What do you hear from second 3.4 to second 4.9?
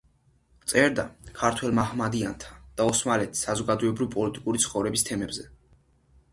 საზოგადოებრივ-პოლიტიკური